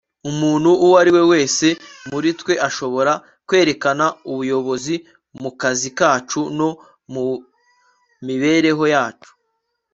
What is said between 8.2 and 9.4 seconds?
mibereho yacu